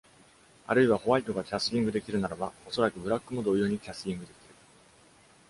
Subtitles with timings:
[0.65, 4.35] あるいはホワイトがキャスリングできるならば、おそらくブラックも同様にキャスリングできる。